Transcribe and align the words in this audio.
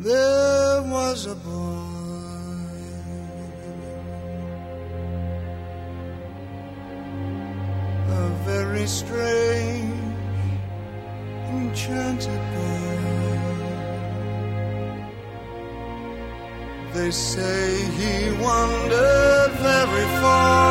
there 0.00 0.82
was 0.82 1.26
a 1.26 1.34
boy. 1.34 1.90
A 8.08 8.28
very 8.44 8.86
strange, 8.86 9.94
enchanted 11.50 12.42
boy. 12.54 12.94
They 16.94 17.10
say 17.10 17.62
he 17.98 18.30
wandered 18.42 19.50
very 19.68 20.06
far, 20.20 20.63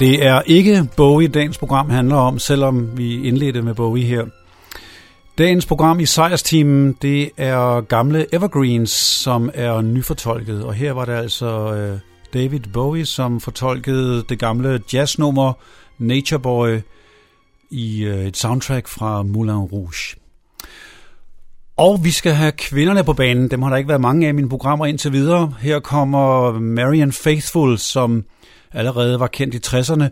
Det 0.00 0.26
er 0.26 0.42
ikke 0.46 0.88
Bowie, 0.96 1.28
dagens 1.28 1.58
program 1.58 1.90
handler 1.90 2.16
om, 2.16 2.38
selvom 2.38 2.98
vi 2.98 3.22
indledte 3.22 3.62
med 3.62 3.74
Bowie 3.74 4.04
her. 4.04 4.24
Dagens 5.38 5.66
program 5.66 6.00
i 6.00 6.06
Sejrsteamen, 6.06 6.96
det 7.02 7.30
er 7.36 7.80
gamle 7.80 8.34
Evergreens, 8.34 8.90
som 8.90 9.50
er 9.54 9.80
nyfortolket. 9.80 10.64
Og 10.64 10.74
her 10.74 10.92
var 10.92 11.04
det 11.04 11.12
altså 11.12 11.74
øh, 11.74 11.98
David 12.34 12.60
Bowie, 12.72 13.06
som 13.06 13.40
fortolkede 13.40 14.24
det 14.28 14.38
gamle 14.38 14.82
jazznummer 14.92 15.52
Nature 15.98 16.40
Boy 16.40 16.78
i 17.70 18.04
øh, 18.04 18.26
et 18.26 18.36
soundtrack 18.36 18.88
fra 18.88 19.22
Moulin 19.22 19.56
Rouge. 19.56 20.16
Og 21.76 22.04
vi 22.04 22.10
skal 22.10 22.32
have 22.32 22.52
kvinderne 22.52 23.04
på 23.04 23.12
banen. 23.12 23.50
Dem 23.50 23.62
har 23.62 23.70
der 23.70 23.76
ikke 23.76 23.88
været 23.88 24.00
mange 24.00 24.26
af 24.26 24.30
i 24.30 24.34
mine 24.34 24.48
programmer 24.48 24.86
indtil 24.86 25.12
videre. 25.12 25.54
Her 25.60 25.80
kommer 25.80 26.52
Marian 26.58 27.12
Faithful, 27.12 27.78
som 27.78 28.24
allerede 28.72 29.20
var 29.20 29.26
kendt 29.26 29.54
i 29.54 29.58
60'erne 29.66 30.04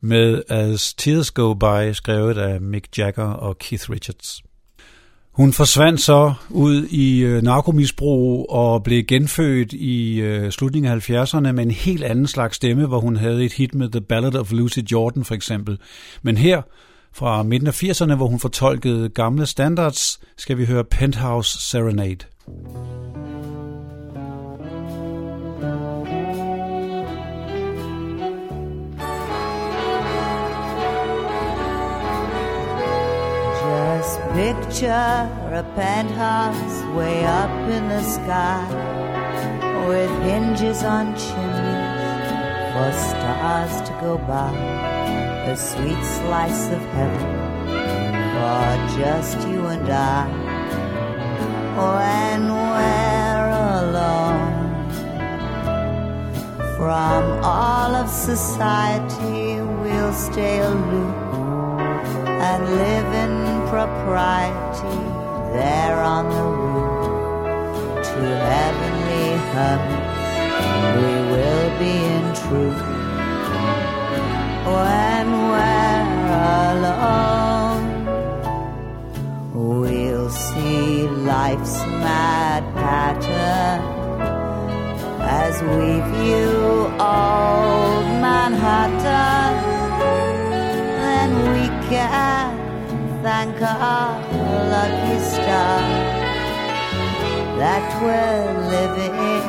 med 0.00 0.42
As 0.48 0.94
Tears 0.94 1.30
Go 1.30 1.54
By, 1.54 1.92
skrevet 1.92 2.38
af 2.38 2.60
Mick 2.60 2.98
Jagger 2.98 3.24
og 3.24 3.58
Keith 3.58 3.90
Richards. 3.90 4.42
Hun 5.32 5.52
forsvandt 5.52 6.00
så 6.00 6.34
ud 6.50 6.84
i 6.84 7.20
øh, 7.20 7.42
narkomisbrug 7.42 8.50
og 8.50 8.82
blev 8.82 9.04
genfødt 9.04 9.72
i 9.72 10.20
øh, 10.20 10.50
slutningen 10.50 10.92
af 10.92 11.10
70'erne 11.10 11.52
med 11.52 11.62
en 11.62 11.70
helt 11.70 12.04
anden 12.04 12.26
slags 12.26 12.56
stemme, 12.56 12.86
hvor 12.86 13.00
hun 13.00 13.16
havde 13.16 13.44
et 13.44 13.52
hit 13.52 13.74
med 13.74 13.88
The 13.88 14.00
Ballad 14.00 14.34
of 14.34 14.52
Lucy 14.52 14.78
Jordan 14.92 15.24
for 15.24 15.34
eksempel. 15.34 15.78
Men 16.22 16.36
her 16.36 16.62
fra 17.12 17.42
midten 17.42 17.68
af 17.68 17.82
80'erne, 17.82 18.14
hvor 18.14 18.26
hun 18.26 18.40
fortolkede 18.40 19.08
gamle 19.08 19.46
standards, 19.46 20.20
skal 20.36 20.58
vi 20.58 20.66
høre 20.66 20.84
Penthouse 20.84 21.70
Serenade. 21.70 22.26
Just 34.00 34.20
picture 34.32 35.28
a 35.60 35.62
penthouse 35.76 36.96
way 36.96 37.22
up 37.22 37.50
in 37.68 37.86
the 37.90 38.02
sky 38.02 38.64
with 39.88 40.10
hinges 40.22 40.82
on 40.82 41.14
chimneys 41.22 42.30
for 42.72 42.90
stars 43.08 43.74
to 43.86 43.92
go 44.00 44.16
by. 44.16 44.54
A 45.52 45.54
sweet 45.54 46.02
slice 46.16 46.70
of 46.70 46.80
heaven 46.96 47.28
for 48.32 48.68
just 48.98 49.38
you 49.46 49.66
and 49.66 49.86
I. 49.90 50.24
When 51.84 52.42
we're 52.64 53.50
alone 53.82 54.88
from 56.78 57.44
all 57.44 57.94
of 57.96 58.08
society, 58.08 59.60
we'll 59.60 60.14
stay 60.14 60.60
aloof 60.60 61.29
and 62.48 62.60
live 62.82 63.10
in 63.24 63.34
propriety 63.68 65.00
there 65.52 66.00
on 66.16 66.24
the 66.36 66.46
roof 66.62 68.06
to 68.08 68.20
heavenly 68.52 69.28
heavens 69.54 70.10
we 70.96 71.12
will 71.32 71.70
be 71.78 71.94
in 72.16 72.24
truth 72.42 72.82
when 74.76 75.26
we're 75.50 75.80
alone. 76.72 77.86
We'll 79.54 80.30
see 80.30 81.08
life's 81.08 81.78
mad 82.04 82.62
pattern 82.74 83.80
as 85.22 85.54
we 85.62 85.88
view 86.12 86.58
old 86.98 88.04
Manhattan 88.24 89.49
thank 93.22 93.60
our 93.60 94.18
lucky 94.70 95.18
star 95.20 95.80
that 97.58 97.84
we're 98.02 98.52
living 98.70 99.42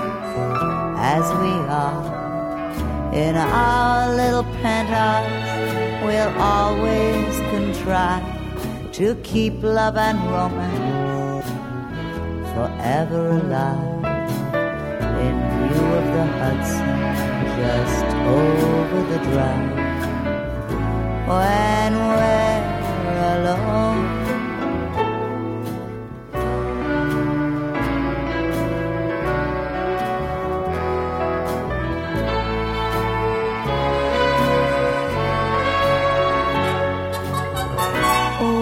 as 0.98 1.24
we 1.40 1.54
are 1.72 3.14
in 3.14 3.36
our 3.38 4.14
little 4.14 4.44
penthouse. 4.62 6.04
We'll 6.04 6.36
always 6.42 7.38
contrive 7.52 8.92
to 8.94 9.16
keep 9.24 9.64
love 9.64 9.96
and 9.96 10.20
romance 10.20 11.48
forever 12.54 13.30
alive 13.30 14.04
in 15.26 15.36
view 15.56 15.86
of 16.00 16.06
the 16.16 16.26
Hudson 16.40 16.92
just 17.62 18.06
over 18.28 19.00
the 19.12 19.20
drive 19.30 19.82
when 21.28 21.94
we're 21.96 22.51
alone. 23.36 24.00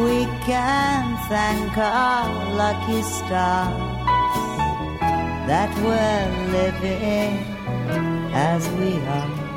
We 0.06 0.26
can 0.46 1.18
thank 1.30 1.78
our 1.78 2.56
lucky 2.56 3.02
stars 3.02 4.00
that 5.50 5.72
we're 5.86 6.30
living 6.58 7.32
as 8.34 8.62
we 8.78 8.92
are 9.18 9.50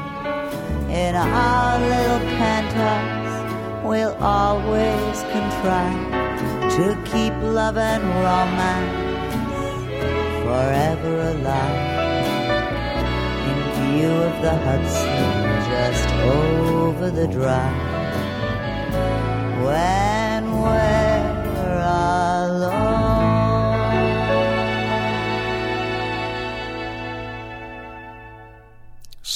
in 0.91 1.14
our 1.14 1.79
little 1.79 2.23
penthouse 2.38 3.21
we'll 3.84 4.17
always 4.23 5.20
contrive 5.34 6.11
to 6.76 6.94
keep 7.05 7.32
love 7.43 7.76
and 7.76 8.02
romance 8.02 9.12
forever 10.44 11.20
alive. 11.32 11.90
In 13.49 13.58
view 13.79 14.11
of 14.11 14.43
the 14.43 14.55
Hudson 14.67 15.43
just 15.70 16.08
over 16.38 17.11
the 17.11 17.26
drive. 17.26 17.90
When 19.64 20.01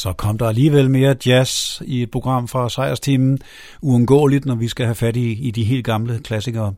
Så 0.06 0.12
kom 0.12 0.38
der 0.38 0.48
alligevel 0.48 0.90
mere 0.90 1.16
jazz 1.26 1.80
i 1.84 2.02
et 2.02 2.10
program 2.10 2.48
fra 2.48 2.68
Sejrstimen, 2.68 3.38
Uundgåeligt, 3.82 4.46
når 4.46 4.54
vi 4.54 4.68
skal 4.68 4.86
have 4.86 4.94
fat 4.94 5.16
i, 5.16 5.32
i 5.32 5.50
de 5.50 5.64
helt 5.64 5.84
gamle 5.84 6.20
klassikere. 6.24 6.74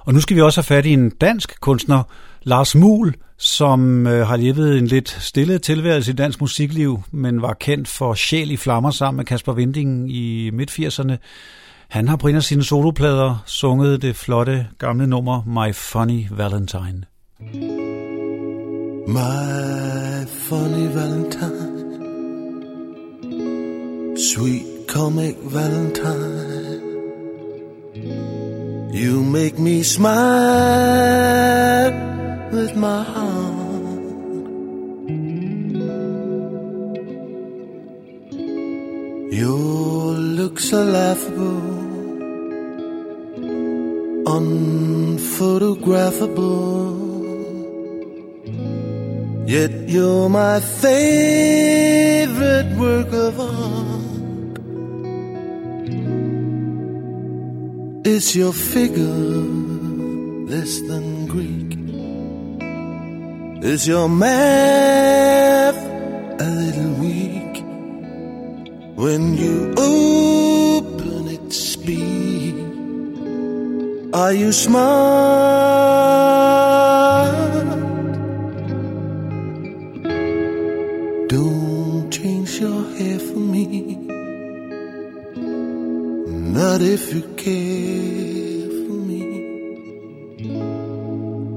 Og 0.00 0.14
nu 0.14 0.20
skal 0.20 0.36
vi 0.36 0.40
også 0.40 0.60
have 0.60 0.64
fat 0.64 0.86
i 0.86 0.92
en 0.92 1.10
dansk 1.10 1.60
kunstner, 1.60 2.02
Lars 2.42 2.74
Muhl, 2.74 3.14
som 3.38 4.06
øh, 4.06 4.26
har 4.26 4.36
levet 4.36 4.78
en 4.78 4.86
lidt 4.86 5.16
stille 5.20 5.58
tilværelse 5.58 6.12
i 6.12 6.14
dansk 6.14 6.40
musikliv, 6.40 7.02
men 7.10 7.42
var 7.42 7.52
kendt 7.52 7.88
for 7.88 8.14
Sjæl 8.14 8.50
i 8.50 8.56
Flammer 8.56 8.90
sammen 8.90 9.16
med 9.16 9.24
Kasper 9.24 9.52
Vinding 9.52 10.12
i 10.12 10.50
midt-80'erne. 10.50 11.16
Han 11.88 12.08
har 12.08 12.16
på 12.16 12.28
en 12.28 12.36
af 12.36 12.42
sine 12.42 12.64
soloplader 12.64 13.42
sunget 13.46 14.02
det 14.02 14.16
flotte 14.16 14.66
gamle 14.78 15.06
nummer 15.06 15.44
My 15.44 15.74
Funny 15.74 16.26
Valentine. 16.30 17.04
My 19.08 20.26
funny 20.26 20.94
Valentine, 20.94 21.71
sweet 24.16 24.86
comic 24.86 25.36
Valentine, 25.38 26.82
you 28.92 29.22
make 29.22 29.58
me 29.58 29.82
smile 29.82 30.12
with 32.52 32.76
my 32.76 33.02
heart. 33.02 33.32
Your 39.32 40.12
looks 40.38 40.72
are 40.74 40.84
laughable, 40.84 41.62
unphotographable. 44.26 47.00
Yet 49.46 49.88
you're 49.88 50.28
my 50.28 50.60
favorite 50.60 52.76
work 52.78 53.10
of 53.12 53.40
art. 53.40 53.91
Is 58.04 58.34
your 58.34 58.52
figure 58.52 59.04
less 60.50 60.80
than 60.80 61.26
Greek? 61.26 61.78
Is 63.62 63.86
your 63.86 64.08
math 64.08 65.76
a 66.40 66.50
little 66.50 66.94
weak? 66.94 67.62
When 68.96 69.36
you 69.36 69.72
open 69.78 71.28
it, 71.28 71.52
speak. 71.52 72.56
Are 74.12 74.32
you 74.32 74.50
smart? 74.50 74.82
Don't 81.28 82.10
change 82.10 82.58
your 82.58 82.82
hair 82.96 83.20
for 83.20 83.38
me. 83.38 84.01
Not 86.52 86.82
if 86.82 87.14
you 87.14 87.22
care 87.42 88.68
for 88.84 88.98
me. 89.08 89.22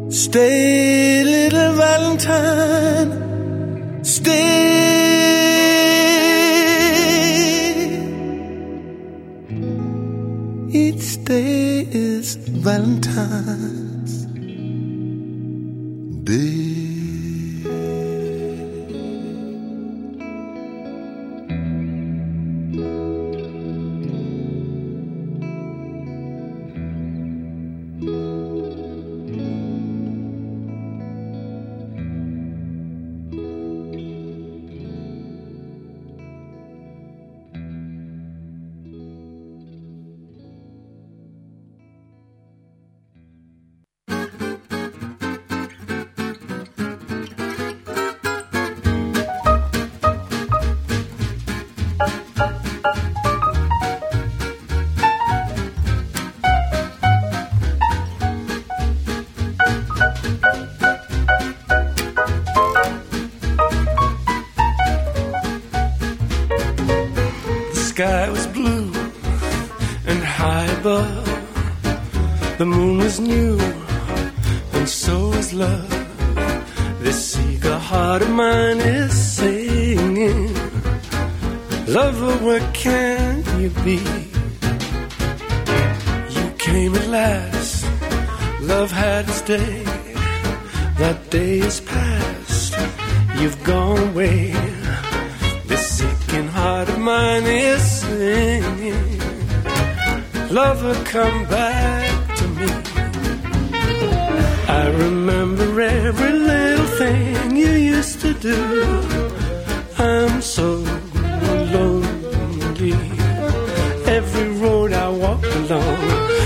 Stay, 0.10 1.22
little 1.24 1.74
Valentine. 1.74 3.12
Stay. 4.06 4.86
Each 10.72 11.24
day 11.26 11.88
is 11.92 12.36
Valentine's 12.36 13.95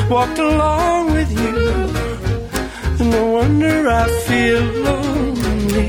walked 0.10 0.39
along 0.39 1.13
with 1.13 1.32
you. 1.32 1.60
And 3.00 3.12
no 3.12 3.25
wonder 3.28 3.88
I 3.88 4.08
feel 4.28 4.63
lonely. 4.88 5.88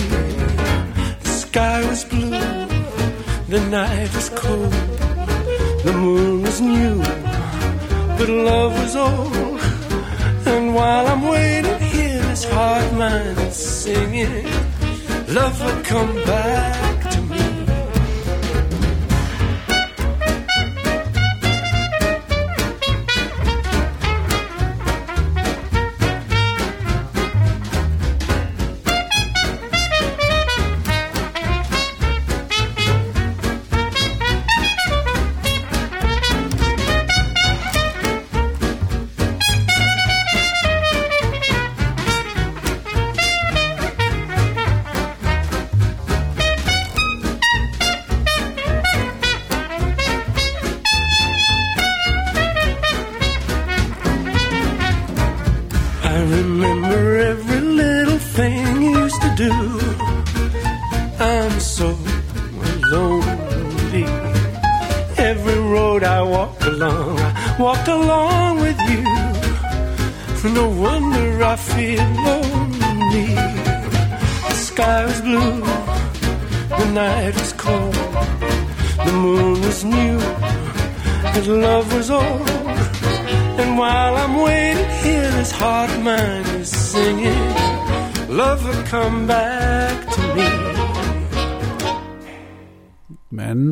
The 1.23 1.33
sky 1.45 1.87
was 1.89 2.05
blue, 2.05 2.29
the 3.49 3.61
night 3.71 4.15
was 4.15 4.29
cold, 4.31 4.73
the 5.85 5.93
moon 5.93 6.43
was 6.43 6.61
new, 6.61 6.99
but 8.19 8.29
love 8.29 8.73
was 8.83 8.95
old. 8.97 9.61
And 10.47 10.75
while 10.75 11.07
I'm 11.07 11.23
waiting 11.23 11.81
here, 11.81 12.23
this 12.23 12.45
mine 12.53 13.39
is 13.49 13.57
singing, 13.57 14.47
Lover, 15.29 15.83
come 15.85 16.15
back 16.25 16.90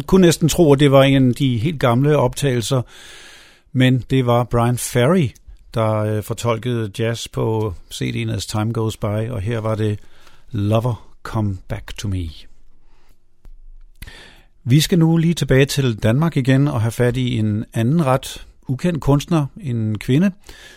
kunne 0.08 0.26
næsten 0.26 0.48
tro, 0.48 0.72
at 0.72 0.80
det 0.80 0.92
var 0.92 1.02
en 1.02 1.28
af 1.28 1.34
de 1.34 1.58
helt 1.58 1.80
gamle 1.80 2.16
optagelser, 2.16 2.82
men 3.72 4.04
det 4.10 4.26
var 4.26 4.44
Brian 4.44 4.78
Ferry, 4.78 5.28
der 5.74 5.94
øh, 5.94 6.22
fortolkede 6.22 6.90
jazz 6.98 7.28
på 7.28 7.74
CD'en 7.94 8.30
As 8.30 8.46
Time 8.46 8.72
Goes 8.72 8.96
By, 8.96 9.30
og 9.30 9.40
her 9.40 9.58
var 9.58 9.74
det 9.74 9.98
Lover 10.50 11.14
Come 11.22 11.58
Back 11.68 11.96
to 11.96 12.08
Me. 12.08 12.28
Vi 14.64 14.80
skal 14.80 14.98
nu 14.98 15.16
lige 15.16 15.34
tilbage 15.34 15.66
til 15.66 16.02
Danmark 16.02 16.36
igen 16.36 16.68
og 16.68 16.80
have 16.80 16.92
fat 16.92 17.16
i 17.16 17.38
en 17.38 17.64
anden 17.74 18.06
ret 18.06 18.46
ukendt 18.68 19.00
kunstner, 19.00 19.46
en 19.60 19.98
kvinde, 19.98 20.30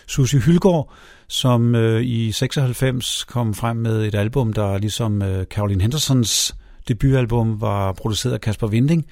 Susie 0.06 0.40
Hylgaard, 0.40 0.92
som 1.28 1.74
øh, 1.74 2.02
i 2.02 2.32
96 2.32 3.24
kom 3.24 3.54
frem 3.54 3.76
med 3.76 4.04
et 4.06 4.14
album, 4.14 4.52
der 4.52 4.78
ligesom 4.78 5.22
øh, 5.22 5.44
Caroline 5.44 5.82
Hendersons 5.82 6.54
debutalbum 6.88 7.60
var 7.60 7.92
produceret 7.92 8.32
af 8.32 8.40
Kasper 8.40 8.66
Winding, 8.66 9.06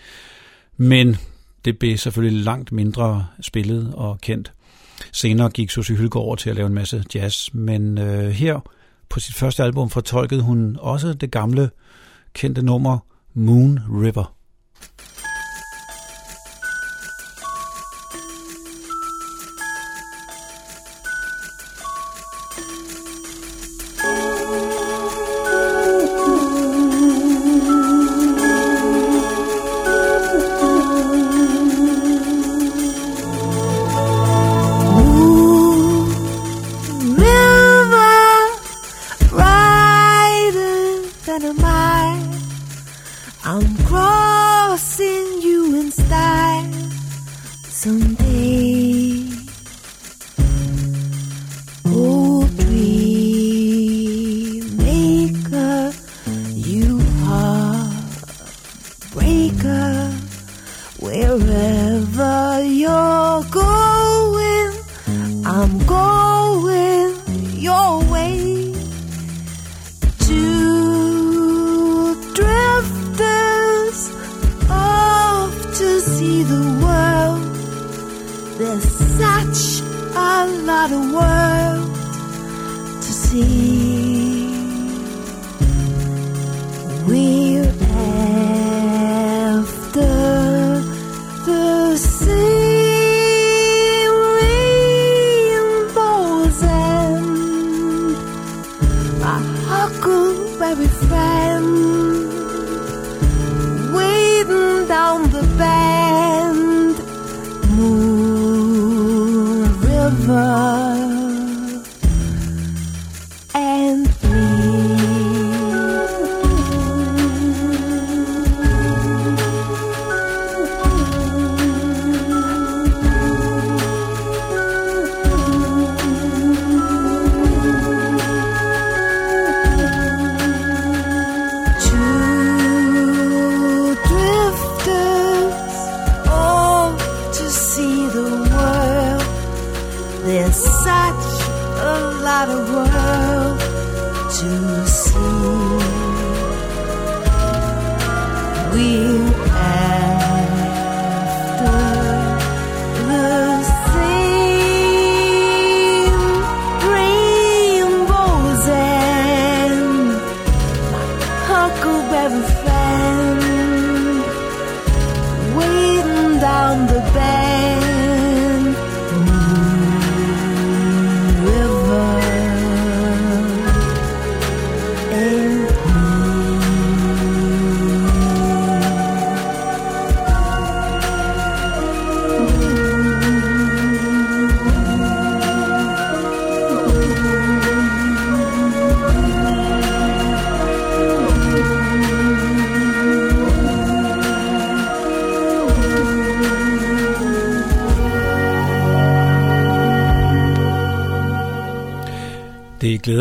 men 0.77 1.17
det 1.65 1.79
blev 1.79 1.97
selvfølgelig 1.97 2.45
langt 2.45 2.73
mindre 2.73 3.27
spillet 3.41 3.95
og 3.95 4.21
kendt. 4.21 4.53
Senere 5.12 5.50
gik 5.50 5.71
Susie 5.71 5.97
Hylgaard 5.97 6.25
over 6.25 6.37
til 6.37 6.50
at 6.50 6.57
lave 6.57 6.67
en 6.67 6.75
masse 6.75 7.05
jazz, 7.15 7.55
men 7.55 7.99
øh, 7.99 8.31
her 8.31 8.61
på 9.09 9.21
sit 9.21 9.35
første 9.35 9.62
album 9.62 9.91
fortolkede 9.91 10.43
hun 10.43 10.77
også 10.81 11.12
det 11.12 11.31
gamle 11.31 11.71
kendte 12.35 12.62
nummer 12.62 12.99
Moon 13.35 13.81
River. 13.89 14.39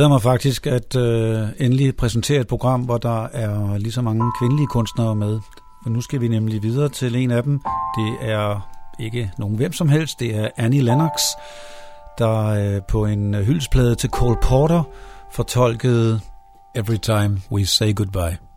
Glæder 0.10 0.16
mig 0.16 0.39
faktisk 0.39 0.68
at 0.68 0.96
øh, 0.96 1.48
endelig 1.60 1.96
præsentere 1.96 2.42
et 2.42 2.48
program, 2.48 2.82
hvor 2.82 2.98
der 2.98 3.24
er 3.24 3.78
lige 3.78 3.92
så 3.92 4.01
mange 4.01 4.32
kvindelige 4.39 4.68
kunstnere 4.68 5.16
med. 5.16 5.39
For 5.84 5.89
nu 5.89 6.01
skal 6.01 6.22
vi 6.22 6.28
nemlig 6.28 6.63
videre 6.63 6.89
til 6.89 7.16
en 7.16 7.32
af 7.32 7.44
dem. 7.44 7.62
Det 7.98 8.18
er 8.22 8.70
ikke 9.00 9.32
nogen 9.38 9.56
hvem 9.56 9.74
som 9.74 9.89
helst, 9.89 10.20
det 10.20 10.36
er 10.36 10.50
Annie 10.58 10.82
Lennox, 10.82 11.22
der 12.18 12.46
øh, 12.46 12.82
på 12.88 13.06
en 13.06 13.34
hyldsplade 13.34 13.96
til 13.96 14.10
Cole 14.10 14.38
Porter 14.42 14.84
fortolkede 15.32 16.20
Every 16.75 16.98
Time 16.98 17.42
We 17.51 17.66
Say 17.66 17.96
Goodbye. 17.96 18.49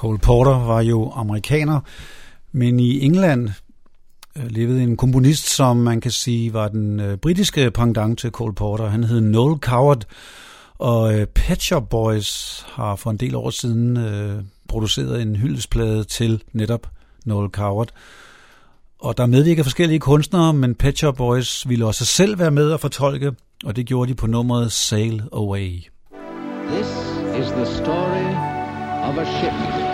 Cole 0.00 0.18
Porter 0.18 0.58
var 0.66 0.80
jo 0.80 1.10
amerikaner, 1.10 1.80
men 2.52 2.80
i 2.80 3.04
England 3.04 3.48
øh, 4.36 4.50
levede 4.50 4.82
en 4.82 4.96
komponist, 4.96 5.48
som 5.56 5.76
man 5.76 6.00
kan 6.00 6.10
sige 6.10 6.52
var 6.52 6.68
den 6.68 7.00
øh, 7.00 7.16
britiske 7.16 7.70
pendant 7.70 8.18
til 8.18 8.30
Cole 8.30 8.54
Porter. 8.54 8.86
Han 8.88 9.04
hed 9.04 9.20
Noel 9.20 9.60
Coward, 9.60 10.04
og 10.78 11.14
øh, 11.14 11.26
Pet 11.26 11.62
Shop 11.62 11.88
Boys 11.88 12.62
har 12.68 12.96
for 12.96 13.10
en 13.10 13.16
del 13.16 13.34
år 13.34 13.50
siden 13.50 13.98
produceret 14.68 15.22
en 15.22 15.36
hyldesplade 15.36 16.04
til 16.04 16.42
netop 16.52 16.86
Noel 17.26 17.50
Coward. 17.50 17.88
Og 19.00 19.16
der 19.16 19.26
medvirker 19.26 19.62
forskellige 19.62 20.00
kunstnere, 20.00 20.52
men 20.52 20.74
Pet 20.74 20.98
Shop 20.98 21.16
Boys 21.16 21.68
ville 21.68 21.86
også 21.86 22.04
selv 22.04 22.38
være 22.38 22.50
med 22.50 22.70
og 22.72 22.80
fortolke, 22.80 23.32
og 23.64 23.76
det 23.76 23.86
gjorde 23.86 24.10
de 24.10 24.14
på 24.14 24.26
nummeret 24.26 24.72
Sail 24.72 25.22
Away. 25.32 25.70
This 26.70 26.88
is 27.40 27.50
the 27.50 27.66
story 27.66 28.30
of 29.02 29.18
a 29.18 29.24
ship 29.24 29.89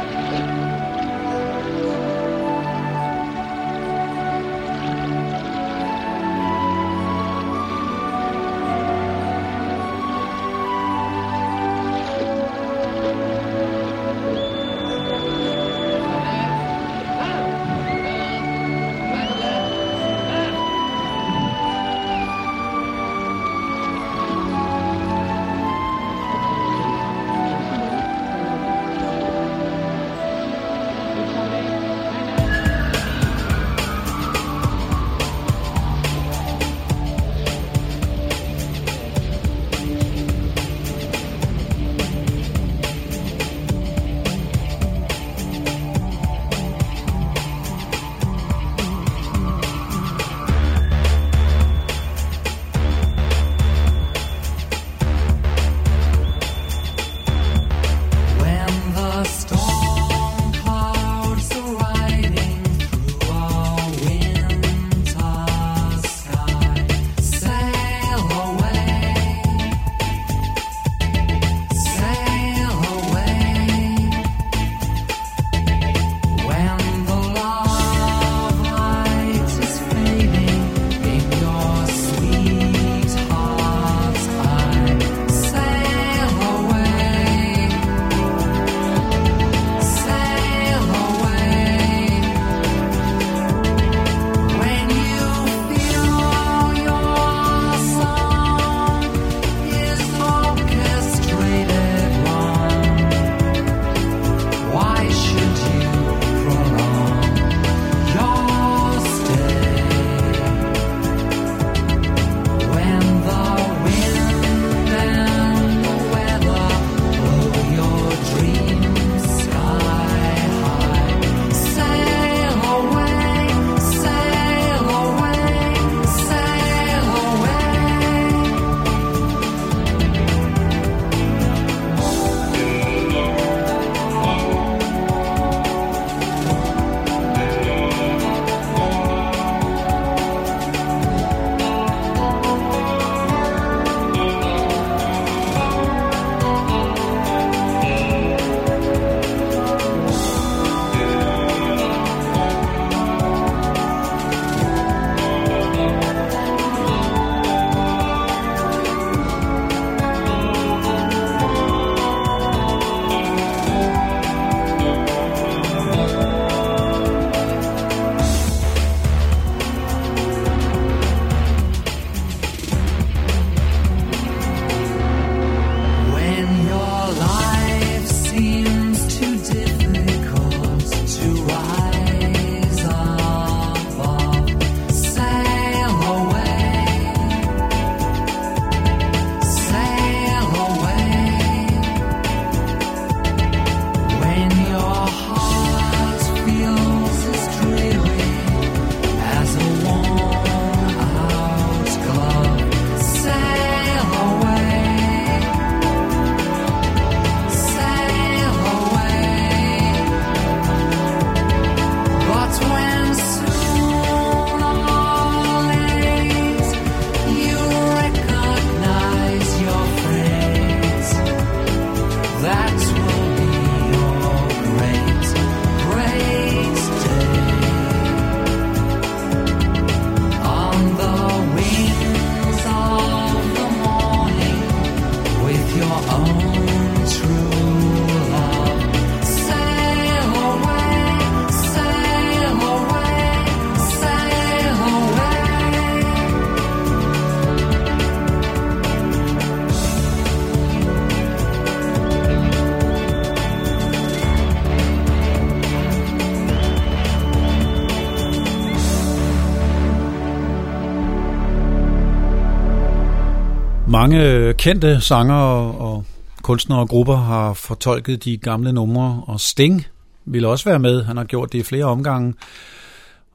Mange 264.06 264.54
kendte 264.54 265.00
sanger 265.00 265.34
og 265.34 266.04
kunstnere 266.42 266.78
og 266.78 266.88
grupper 266.88 267.16
har 267.16 267.52
fortolket 267.52 268.24
de 268.24 268.36
gamle 268.36 268.72
numre, 268.72 269.22
og 269.26 269.40
Sting 269.40 269.86
vil 270.24 270.44
også 270.44 270.64
være 270.64 270.78
med. 270.78 271.04
Han 271.04 271.16
har 271.16 271.24
gjort 271.24 271.52
det 271.52 271.58
i 271.58 271.62
flere 271.62 271.84
omgange. 271.84 272.34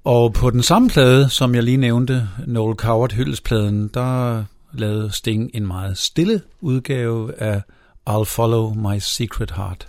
Og 0.03 0.33
på 0.33 0.49
den 0.49 0.63
samme 0.63 0.89
plade, 0.89 1.29
som 1.29 1.55
jeg 1.55 1.63
lige 1.63 1.77
nævnte, 1.77 2.27
Noel 2.47 2.75
Coward 2.75 3.13
hyldespladen, 3.13 3.87
der 3.93 4.43
lavede 4.73 5.11
Sting 5.11 5.51
en 5.53 5.67
meget 5.67 5.97
stille 5.97 6.41
udgave 6.61 7.41
af 7.41 7.61
I'll 8.09 8.23
Follow 8.23 8.73
My 8.73 8.99
Secret 8.99 9.51
Heart. 9.51 9.87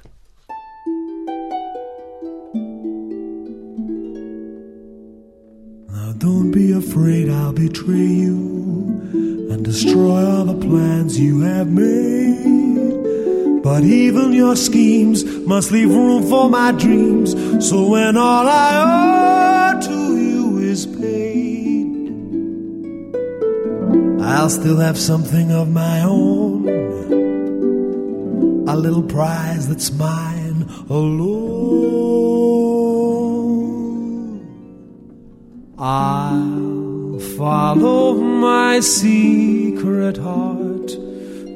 Now 5.88 6.12
don't 6.12 6.52
be 6.52 6.74
afraid 6.74 7.28
I'll 7.28 7.54
betray 7.54 8.26
you 8.26 9.01
and 9.12 9.64
destroy 9.64 10.24
all 10.24 10.44
the 10.44 10.58
plans 10.66 11.18
you 11.18 11.40
have 11.40 11.68
made. 11.68 13.62
But 13.62 13.84
even 13.84 14.32
your 14.32 14.56
schemes 14.56 15.24
must 15.46 15.70
leave 15.70 15.90
room 15.90 16.28
for 16.28 16.50
my 16.50 16.72
dreams. 16.72 17.32
So 17.68 17.88
when 17.88 18.16
all 18.16 18.48
I 18.48 19.74
owe 19.76 19.80
to 19.80 20.16
you 20.18 20.58
is 20.58 20.86
paid, 20.86 22.10
I'll 24.20 24.50
still 24.50 24.78
have 24.78 24.98
something 24.98 25.52
of 25.52 25.70
my 25.70 26.02
own. 26.02 26.68
A 28.68 28.76
little 28.76 29.02
prize 29.02 29.68
that's 29.68 29.92
mine 29.92 30.66
alone. 30.88 31.52
I'll 35.78 36.71
follow 37.36 38.14
my 38.14 38.80
secret 38.80 40.16
heart 40.16 40.90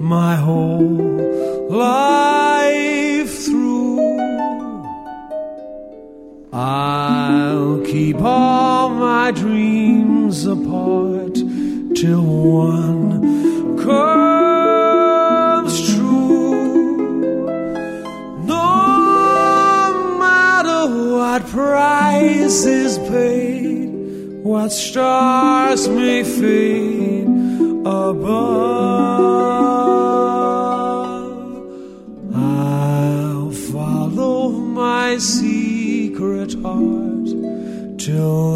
my 0.00 0.36
whole 0.36 1.68
life 1.70 3.44
through. 3.44 4.16
I'll 6.52 7.80
keep 7.84 8.20
all 8.20 8.88
my 8.90 9.30
dreams 9.32 10.46
apart 10.46 11.34
till 11.94 12.22
one 12.22 13.76
comes 13.78 15.74
true. 15.94 17.06
No 18.44 20.16
matter 20.18 20.80
what 21.14 21.46
price 21.46 22.64
is 22.64 22.98
paid, 23.10 23.55
what 24.46 24.70
stars 24.70 25.88
may 25.88 26.22
fade 26.22 27.26
above, 27.84 28.26
I'll 32.32 33.50
follow 33.50 34.50
my 34.50 35.18
secret 35.18 36.54
heart 36.62 37.28
till 37.98 38.55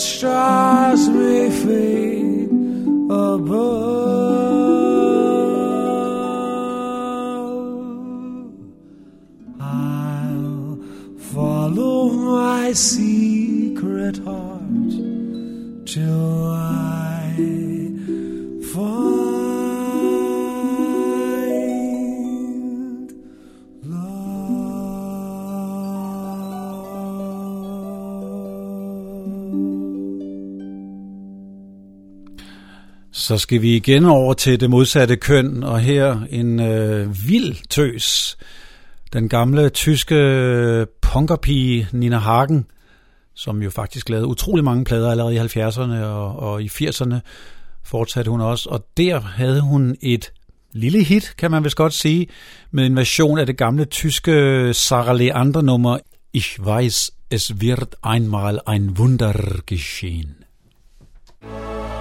stars 0.00 1.08
may 1.10 1.50
fade 1.50 2.48
above, 3.10 3.50
I'll 9.60 10.78
follow 11.18 12.08
my 12.08 12.72
secret 12.72 14.16
heart 14.24 14.90
till 15.84 16.46
I 16.46 16.99
Så 33.30 33.38
skal 33.38 33.62
vi 33.62 33.76
igen 33.76 34.04
over 34.04 34.34
til 34.34 34.60
det 34.60 34.70
modsatte 34.70 35.16
køn, 35.16 35.62
og 35.62 35.80
her 35.80 36.20
en 36.30 36.60
øh, 36.60 37.28
vild 37.28 37.68
tøs. 37.68 38.38
Den 39.12 39.28
gamle 39.28 39.68
tyske 39.68 40.86
punkerpige 41.00 41.88
Nina 41.92 42.18
Hagen, 42.18 42.66
som 43.34 43.62
jo 43.62 43.70
faktisk 43.70 44.08
lavede 44.08 44.26
utrolig 44.26 44.64
mange 44.64 44.84
plader 44.84 45.10
allerede 45.10 45.34
i 45.34 45.38
70'erne 45.38 46.04
og, 46.04 46.36
og 46.36 46.62
i 46.62 46.66
80'erne, 46.66 47.14
fortsatte 47.84 48.30
hun 48.30 48.40
også. 48.40 48.68
Og 48.68 48.86
der 48.96 49.20
havde 49.20 49.60
hun 49.60 49.96
et 50.00 50.32
lille 50.72 51.04
hit, 51.04 51.34
kan 51.38 51.50
man 51.50 51.64
vist 51.64 51.76
godt 51.76 51.94
sige, 51.94 52.26
med 52.70 52.86
en 52.86 52.96
version 52.96 53.38
af 53.38 53.46
det 53.46 53.56
gamle 53.56 53.84
tyske 53.84 54.30
Sarah 54.74 55.16
Leander 55.16 55.62
nummer 55.62 55.98
Ich 56.32 56.60
weiß, 56.60 57.10
es 57.30 57.60
wird 57.60 57.94
einmal 58.02 58.60
ein 58.66 58.98
Wunder 58.98 59.60
geschehen. 59.66 60.34
Ich 61.42 61.99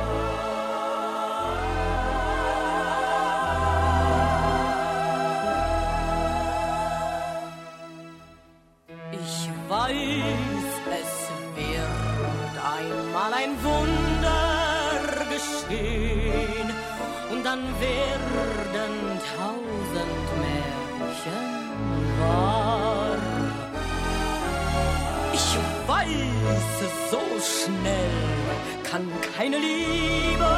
keine 29.40 29.58
Liebe 29.58 30.54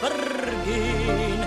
vergehen, 0.00 1.40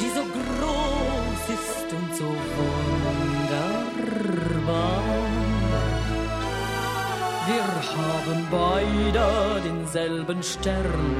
die 0.00 0.10
so 0.16 0.22
groß 0.36 1.42
ist 1.54 1.88
und 1.92 2.16
so 2.16 2.24
wunderbar. 2.56 3.82
Wir 7.46 7.66
haben 7.96 8.48
beide 8.50 9.26
denselben 9.62 10.42
Stern 10.42 11.16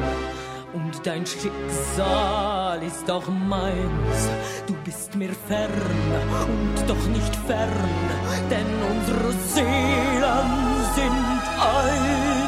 und 0.73 1.07
dein 1.07 1.25
Schicksal 1.25 2.83
ist 2.83 3.09
auch 3.09 3.29
meins. 3.29 4.29
Du 4.67 4.75
bist 4.85 5.15
mir 5.15 5.33
fern 5.47 5.71
und 6.49 6.89
doch 6.89 7.07
nicht 7.07 7.37
fern, 7.47 7.71
denn 8.51 8.67
unsere 8.91 9.33
Seelen 9.33 10.51
sind 10.97 11.45
eins. 11.61 12.46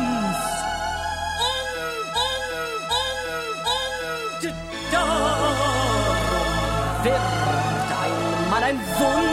Wird 7.11 7.91
einmal 8.03 8.63
ein 8.63 8.81
Wunder 8.99 9.28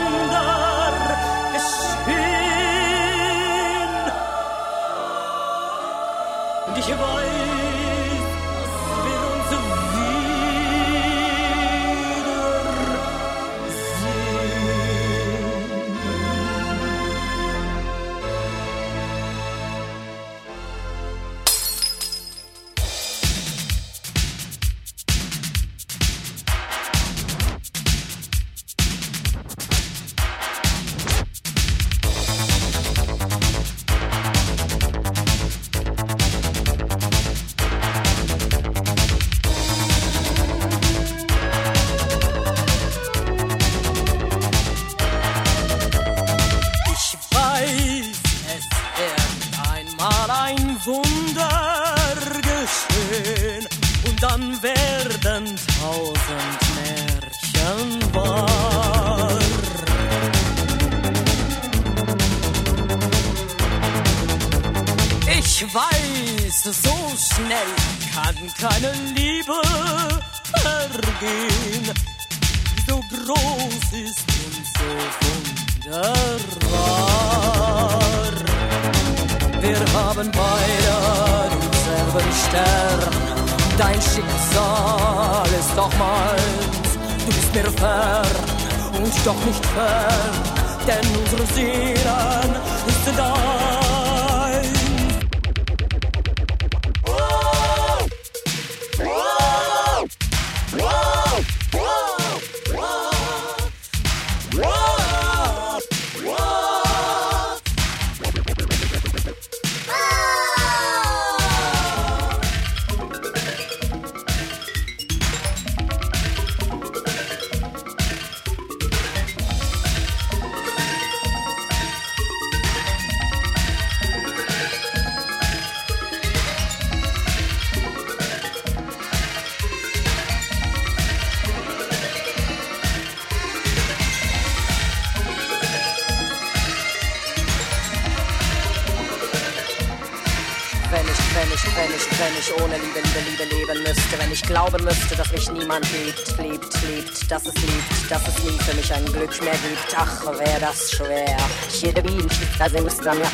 Wär 150.26 150.60
das 150.60 150.92
schwer. 150.92 151.38
Jede 151.70 152.02
Bienen, 152.02 152.28
also 152.58 152.82
müsste 152.82 153.04
man 153.06 153.20
ja, 153.20 153.28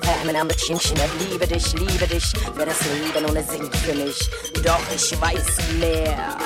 Pärmen 0.00 0.36
am 0.36 0.48
Chinchen, 0.50 0.98
liebe 1.20 1.46
dich, 1.46 1.72
liebe 1.72 2.06
dich, 2.06 2.32
wer 2.54 2.66
das 2.66 2.80
Leben 2.82 3.30
ohne 3.30 3.42
singt 3.42 3.74
für 3.76 3.94
mich. 3.94 4.28
Doch 4.62 4.80
ich 4.94 5.18
weiß 5.18 5.72
mehr. 5.78 6.36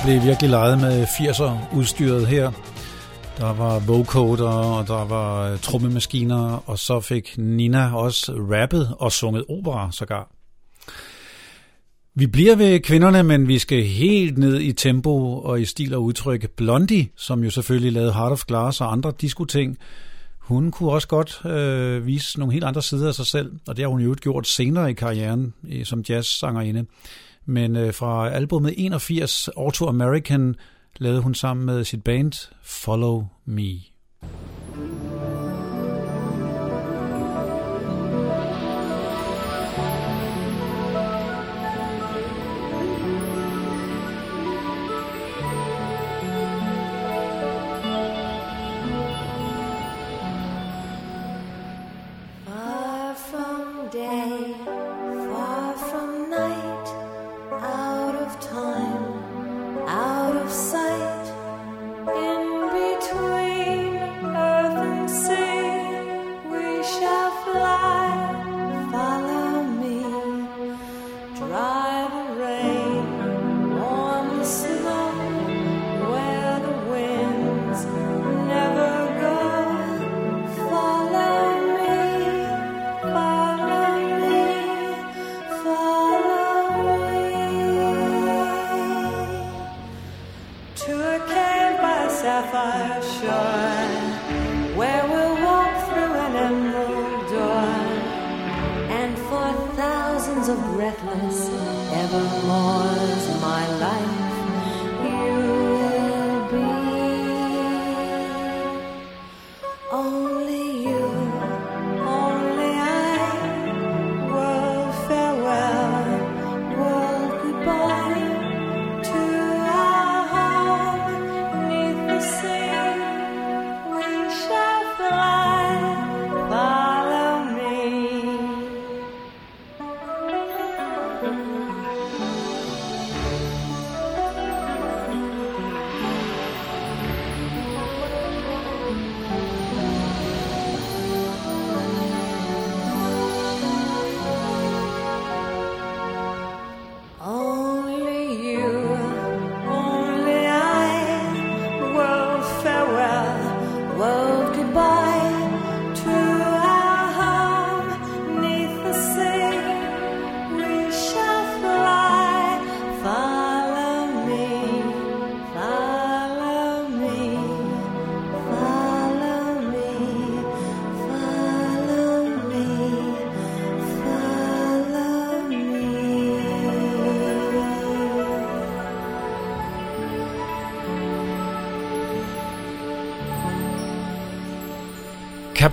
blev 0.08 0.22
virkelig 0.22 0.50
leget 0.50 0.80
med 0.80 1.04
80'er 1.04 1.76
udstyret 1.76 2.26
her. 2.26 2.52
Der 3.38 3.52
var 3.52 3.78
vocoder, 3.78 4.48
og 4.48 4.86
der 4.86 5.04
var 5.04 5.52
øh, 5.52 5.58
trommemaskiner, 5.58 6.68
og 6.68 6.78
så 6.78 7.00
fik 7.00 7.34
Nina 7.38 7.94
også 7.94 8.32
rappet 8.32 8.94
og 8.98 9.12
sunget 9.12 9.44
opera 9.48 9.92
sågar. 9.92 10.30
Vi 12.14 12.26
bliver 12.26 12.56
ved 12.56 12.80
kvinderne, 12.80 13.22
men 13.22 13.48
vi 13.48 13.58
skal 13.58 13.82
helt 13.82 14.38
ned 14.38 14.60
i 14.60 14.72
tempo 14.72 15.38
og 15.38 15.60
i 15.60 15.64
stil 15.64 15.94
og 15.94 16.02
udtryk. 16.02 16.50
Blondie, 16.50 17.08
som 17.16 17.44
jo 17.44 17.50
selvfølgelig 17.50 17.92
lavede 17.92 18.12
Heart 18.12 18.32
of 18.32 18.44
Glass 18.44 18.80
og 18.80 18.92
andre 18.92 19.12
diskoting, 19.20 19.78
hun 20.38 20.70
kunne 20.70 20.90
også 20.90 21.08
godt 21.08 21.40
øh, 21.44 22.06
vise 22.06 22.38
nogle 22.38 22.52
helt 22.52 22.64
andre 22.64 22.82
sider 22.82 23.08
af 23.08 23.14
sig 23.14 23.26
selv, 23.26 23.52
og 23.68 23.76
det 23.76 23.82
har 23.82 23.90
hun 23.90 24.00
jo 24.00 24.16
gjort 24.20 24.46
senere 24.46 24.90
i 24.90 24.94
karrieren 24.94 25.54
øh, 25.68 25.84
som 25.84 26.04
jazzsangerinde. 26.08 26.84
Men 27.50 27.76
øh, 27.76 27.94
fra 27.94 28.30
albumet 28.30 28.74
81, 28.76 29.48
Auto 29.48 29.86
American, 29.86 30.54
lavede 30.98 31.20
hun 31.20 31.34
sammen 31.34 31.66
med 31.66 31.84
sit 31.84 32.04
band 32.04 32.32
Follow 32.62 33.26
Me. 33.44 33.70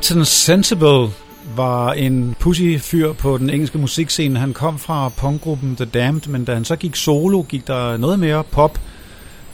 Captain 0.06 0.26
Sensible 0.26 1.10
var 1.56 1.94
en 1.94 2.36
pussy 2.40 2.78
fyr 2.80 3.14
på 3.14 3.38
den 3.38 3.50
engelske 3.50 3.78
musikscene. 3.78 4.40
Han 4.40 4.54
kom 4.54 4.80
fra 4.80 5.10
punkgruppen 5.10 5.76
The 5.76 5.86
Damned, 5.86 6.28
men 6.28 6.46
da 6.46 6.54
han 6.54 6.66
så 6.66 6.76
gik 6.76 6.96
solo, 6.96 7.42
gik 7.42 7.68
der 7.68 7.98
noget 7.98 8.20
mere 8.20 8.44
pop 8.44 8.80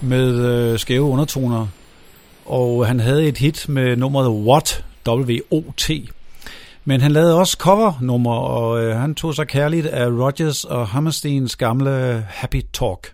med 0.02 0.36
øh, 0.36 0.80
skæve 0.80 1.02
undertoner. 1.04 1.68
Og 2.46 2.88
han 2.88 3.00
havde 3.00 3.28
et 3.28 3.38
hit 3.38 3.70
med 3.70 3.96
nummeret 3.96 4.30
What, 4.30 4.86
W-O-T. 5.08 5.90
Men 6.86 7.02
han 7.02 7.12
lavede 7.12 7.38
også 7.38 7.58
covernummer, 7.60 8.36
og 8.36 8.84
øh, 8.84 8.96
han 8.98 9.16
tog 9.16 9.36
sig 9.36 9.48
kærligt 9.48 9.86
af 9.86 10.08
Rogers 10.08 10.64
og 10.64 10.88
Hammersteins 10.88 11.56
gamle 11.56 12.26
Happy 12.30 12.62
Talk 12.74 13.14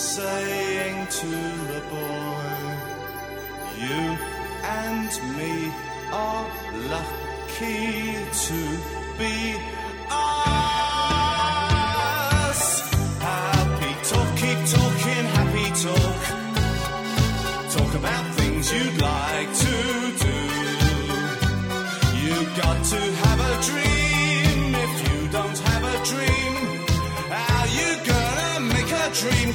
saying 0.00 1.06
to 1.10 1.26
the 1.72 1.80
boy, 1.90 2.50
You 3.76 4.02
and 4.64 5.10
me 5.36 5.70
are 6.10 6.46
lucky 6.88 8.16
to 8.46 8.60
be 9.18 9.60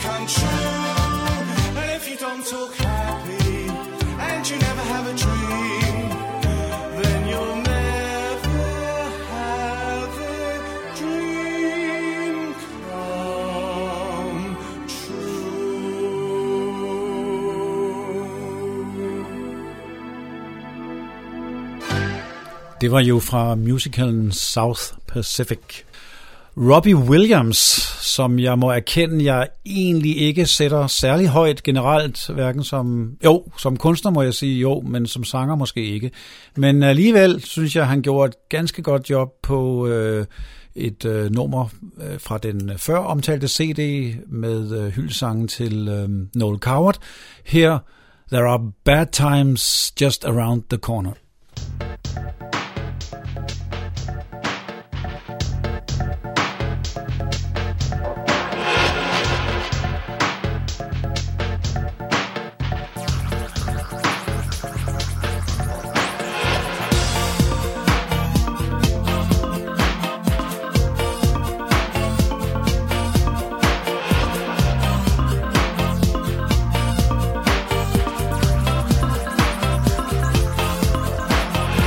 come 0.05 0.25
true? 0.27 1.79
And 1.79 1.89
if 1.97 2.03
you 2.09 2.17
don't 2.25 2.43
talk 2.53 2.73
happy 2.75 3.51
and 4.29 4.41
you 4.49 4.57
never 4.67 4.83
have 4.93 5.05
a 5.13 5.15
dream, 5.23 5.97
then 7.01 7.19
you'll 7.31 7.61
never 7.75 8.63
have 9.35 10.13
a 10.19 10.47
dream 10.99 12.55
come 12.89 14.45
true. 14.87 15.35
Det 22.81 22.91
var 22.91 22.99
jo 22.99 23.19
fra 23.19 23.55
musicalen 23.55 24.31
South 24.31 24.93
Pacific. 25.07 25.85
Robbie 26.57 26.95
Williams, 26.95 27.57
som 28.01 28.39
jeg 28.39 28.59
må 28.59 28.71
erkende, 28.71 29.25
jeg 29.25 29.47
egentlig 29.65 30.17
ikke 30.17 30.45
sætter 30.45 30.87
særlig 30.87 31.27
højt 31.27 31.63
generelt, 31.63 32.29
hverken 32.29 32.63
som, 32.63 33.11
jo, 33.23 33.43
som 33.57 33.77
kunstner 33.77 34.11
må 34.11 34.21
jeg 34.21 34.33
sige 34.33 34.59
jo, 34.59 34.81
men 34.81 35.07
som 35.07 35.23
sanger 35.23 35.55
måske 35.55 35.85
ikke. 35.85 36.11
Men 36.57 36.83
alligevel 36.83 37.41
synes 37.41 37.75
jeg, 37.75 37.87
han 37.87 38.01
gjorde 38.01 38.27
et 38.27 38.49
ganske 38.49 38.81
godt 38.81 39.09
job 39.09 39.29
på 39.43 39.87
øh, 39.87 40.25
et 40.75 41.05
øh, 41.05 41.31
nummer 41.31 41.69
øh, 42.01 42.19
fra 42.19 42.37
den 42.37 42.71
før 42.77 42.97
omtalte 42.97 43.47
CD 43.47 44.13
med 44.27 44.71
øh, 44.71 44.91
hyldsangen 44.91 45.47
til 45.47 45.87
øh, 45.87 46.09
Noel 46.35 46.59
Coward. 46.59 46.97
Her, 47.45 47.79
There 48.31 48.47
are 48.47 48.73
bad 48.83 49.11
times 49.11 49.91
just 50.01 50.25
around 50.25 50.63
the 50.69 50.77
corner. 50.77 51.13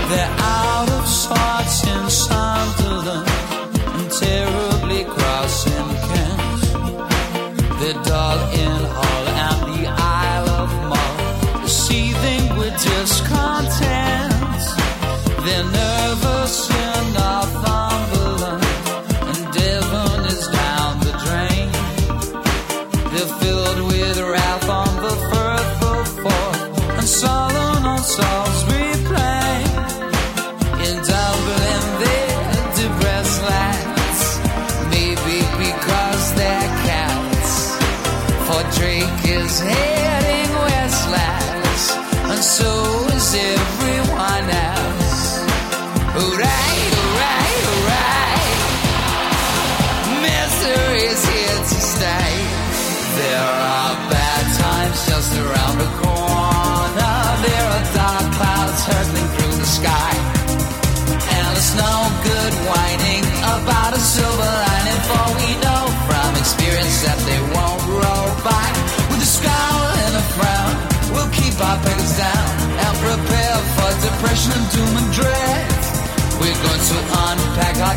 that 0.09 0.41
I 0.41 0.48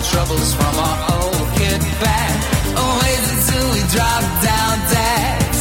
troubles 0.09 0.53
from 0.55 0.75
our 0.79 0.99
old 1.13 1.47
kid 1.57 1.81
bag. 2.01 2.33
Oh, 2.75 2.99
wait 3.01 3.21
until 3.33 3.65
we 3.73 3.81
drop 3.93 4.23
down 4.41 4.73
dead. 4.89 5.51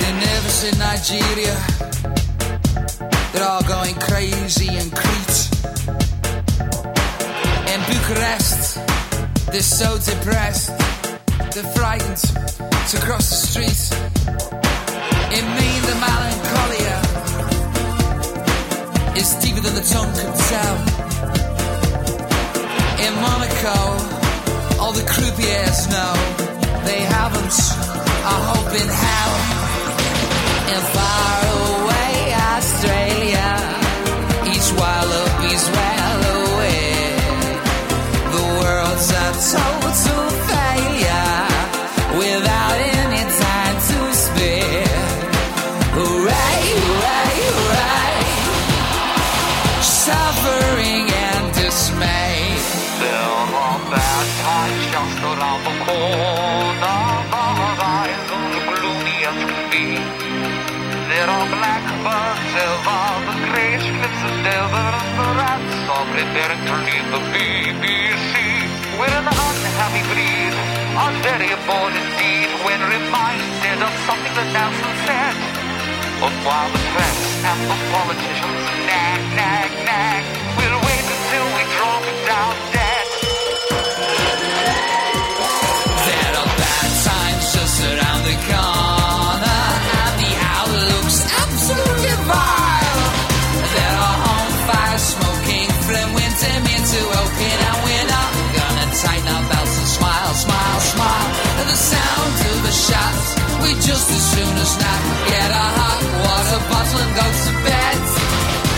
They 0.00 0.12
never 0.26 0.50
said 0.60 0.78
Nigeria. 0.78 1.56
They're 3.32 3.48
all 3.48 3.64
going 3.64 3.94
crazy 3.96 4.68
in 4.68 4.90
Crete. 4.90 5.40
In 7.72 7.80
Bucharest, 7.88 8.78
they're 9.50 9.60
so 9.60 9.98
depressed. 9.98 10.70
They're 11.52 11.72
frightened 11.74 12.18
to 12.90 12.96
cross 13.06 13.28
the 13.30 13.40
street. 13.46 13.80
In 15.34 15.44
is 19.24 19.34
deeper 19.42 19.60
than 19.60 19.74
the 19.74 19.86
tongue 19.94 20.12
can 20.20 20.32
tell. 20.52 20.76
In 23.04 23.12
Monaco, 23.24 23.78
all 24.80 24.92
the 24.92 25.06
croupiers 25.12 25.80
know 25.94 26.12
they 26.84 27.00
haven't 27.16 27.56
a 28.32 28.36
hope 28.50 28.72
in 28.82 28.88
hell. 29.02 29.34
In 30.74 30.82
far 30.94 31.43
very 71.24 71.48
bored 71.64 71.96
indeed 71.96 72.52
when 72.68 72.76
reminded 72.84 73.80
of 73.80 73.92
something 74.04 74.34
that 74.36 74.48
Nelson 74.52 74.92
said. 75.08 75.32
But 76.20 76.36
while 76.44 76.68
the 76.68 76.82
press 76.92 77.18
and 77.48 77.60
the 77.64 77.78
politicians 77.96 78.60
nag, 78.84 79.20
nag, 79.32 79.70
nag, 79.88 80.22
we'll 80.60 80.80
wait 80.84 81.06
until 81.08 81.46
we 81.56 81.62
drop 81.80 82.04
down 82.28 82.52
dead. 82.76 84.33
The 101.74 101.80
sound 101.80 102.34
of 102.54 102.58
the 102.62 102.74
shots, 102.86 103.28
we 103.62 103.70
just 103.82 104.06
as 104.06 104.24
soon 104.32 104.54
as 104.62 104.72
not 104.78 105.00
get 105.26 105.50
a 105.50 105.66
hot 105.78 106.02
water 106.22 106.60
bottle 106.70 107.00
and 107.02 107.12
go 107.18 107.26
to 107.44 107.52
bed. 107.66 108.02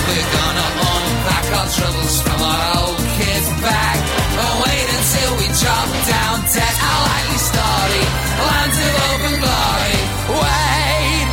We're 0.08 0.30
gonna 0.40 0.68
unpack 0.96 1.46
our 1.60 1.68
troubles 1.76 2.16
from 2.24 2.40
our 2.40 2.64
old 2.80 3.00
kid's 3.20 3.48
bag. 3.60 3.98
And 4.40 4.54
wait 4.64 4.88
until 4.96 5.30
we 5.40 5.46
drop 5.60 5.88
down 6.08 6.36
dead. 6.56 6.74
Our 6.88 7.02
likely 7.12 7.40
story, 7.52 8.02
land 8.48 8.74
of 8.86 8.94
open 9.10 9.34
glory. 9.44 9.98
Wait 10.40 11.28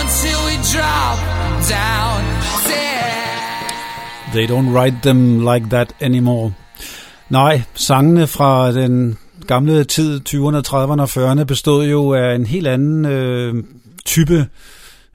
until 0.00 0.38
we 0.48 0.54
drop 0.72 1.18
down 1.76 2.18
dead. 2.72 4.32
They 4.32 4.46
don't 4.52 4.72
write 4.72 4.98
them 5.02 5.44
like 5.44 5.68
that 5.76 5.88
anymore. 6.00 6.52
Nej, 7.28 7.64
sangene 7.74 8.26
fra 8.26 8.72
den 8.72 9.16
gamle 9.52 9.84
tid, 9.84 10.20
20'erne, 10.28 10.62
30'erne 10.68 11.02
og 11.02 11.32
40'erne, 11.32 11.44
bestod 11.44 11.86
jo 11.86 12.14
af 12.14 12.34
en 12.34 12.46
helt 12.46 12.66
anden 12.66 13.04
øh, 13.04 13.64
type 14.04 14.46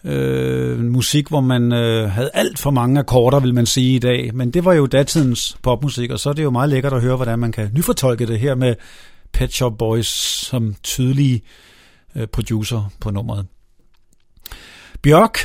øh, 0.04 0.80
musik, 0.80 1.28
hvor 1.28 1.42
man 1.42 1.74
øh, 1.74 2.12
havde 2.12 2.30
alt 2.34 2.60
for 2.60 2.72
mange 2.72 3.00
akkorder, 3.00 3.40
vil 3.40 3.54
man 3.54 3.66
sige 3.66 3.96
i 3.96 4.00
dag. 4.00 4.36
Men 4.36 4.52
det 4.52 4.66
var 4.66 4.74
jo 4.74 4.86
datidens 4.86 5.58
popmusik, 5.64 6.12
og 6.12 6.20
så 6.20 6.30
er 6.30 6.34
det 6.34 6.44
jo 6.44 6.50
meget 6.50 6.70
lækkert 6.70 6.94
at 6.94 7.02
høre, 7.02 7.16
hvordan 7.16 7.40
man 7.40 7.52
kan 7.52 7.70
nyfortolke 7.74 8.28
det 8.28 8.40
her 8.40 8.56
med 8.56 8.76
Pet 9.34 9.54
Shop 9.54 9.78
Boys 9.78 10.08
som 10.48 10.76
tydelige 10.84 11.42
øh, 12.16 12.28
producer 12.28 12.92
på 13.00 13.12
nummeret. 13.12 13.46
Bjørk 15.02 15.40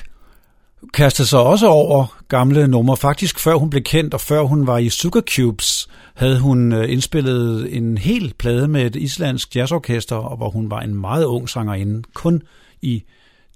kastede 0.95 1.29
sig 1.29 1.41
også 1.41 1.67
over 1.67 2.19
gamle 2.29 2.69
numre. 2.69 2.97
Faktisk 2.97 3.39
før 3.39 3.55
hun 3.55 3.71
blev 3.71 3.83
kendt, 3.83 4.15
og 4.15 4.21
før 4.21 4.43
hun 4.43 4.67
var 4.67 4.79
i 4.79 4.89
Sugar 4.89 5.23
Cubes, 5.37 5.89
havde 6.15 6.41
hun 6.41 6.73
øh, 6.73 6.93
indspillet 6.93 7.77
en 7.77 7.99
hel 7.99 8.35
plade 8.39 8.69
med 8.69 8.87
et 8.87 8.97
islandsk 8.97 9.57
jazzorkester, 9.57 10.17
og 10.17 10.37
hvor 10.37 10.51
hun 10.51 10.71
var 10.71 10.81
en 10.81 10.95
meget 10.95 11.25
ung 11.25 11.49
sangerinde, 11.49 12.03
kun 12.15 12.43
i 12.83 13.03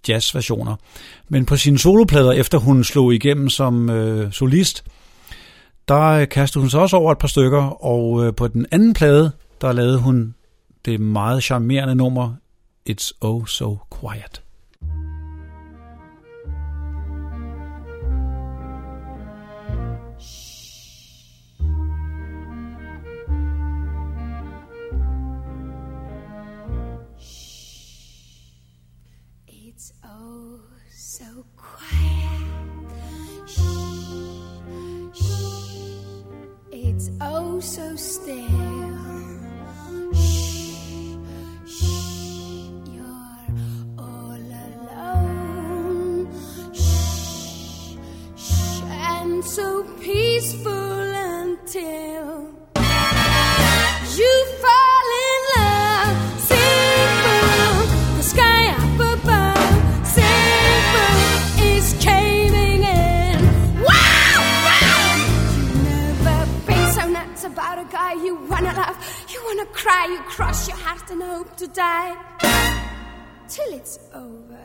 jazzversioner. 0.08 0.76
Men 1.28 1.46
på 1.46 1.56
sine 1.56 1.78
soloplader, 1.78 2.32
efter 2.32 2.58
hun 2.58 2.84
slog 2.84 3.14
igennem 3.14 3.48
som 3.48 3.90
øh, 3.90 4.32
solist, 4.32 4.84
der 5.88 6.02
øh, 6.02 6.28
kastede 6.28 6.62
hun 6.62 6.70
sig 6.70 6.80
også 6.80 6.96
over 6.96 7.12
et 7.12 7.18
par 7.18 7.28
stykker, 7.28 7.84
og 7.84 8.26
øh, 8.26 8.34
på 8.34 8.48
den 8.48 8.66
anden 8.70 8.94
plade, 8.94 9.32
der 9.60 9.72
lavede 9.72 9.98
hun 9.98 10.34
det 10.84 11.00
meget 11.00 11.42
charmerende 11.42 11.94
nummer 11.94 12.34
It's 12.90 13.10
Oh 13.20 13.46
So 13.46 13.78
Quiet. 14.00 14.45
So 49.42 49.84
peaceful 50.00 50.72
until 50.72 52.52
you 54.18 54.32
fall 54.62 55.08
in 55.28 55.40
love. 55.56 56.40
Sing 56.40 58.16
the 58.16 58.22
sky 58.22 58.62
up 58.70 59.00
above. 59.14 60.06
Sing 60.06 60.84
is 61.60 61.94
caving 62.00 62.82
in. 62.82 63.38
Wow, 63.82 64.38
wow! 64.66 65.08
You 65.56 65.64
never 65.84 66.38
been 66.66 66.86
so 66.92 67.08
nuts 67.08 67.44
about 67.44 67.78
a 67.78 67.84
guy 67.90 68.12
you 68.14 68.34
wanna 68.50 68.72
love. 68.74 68.96
You 69.28 69.38
wanna 69.46 69.66
cry, 69.66 70.06
you 70.06 70.20
cross 70.34 70.66
your 70.68 70.76
heart 70.78 71.10
and 71.10 71.22
hope 71.22 71.56
to 71.56 71.66
die 71.68 72.16
till 73.48 73.72
it's 73.72 73.98
over, 74.14 74.55